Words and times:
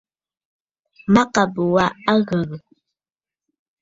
Mâkàbə̀ 1.13 1.63
wa 1.73 1.85
a 2.11 2.13
ghə̀gə̀. 2.27 2.59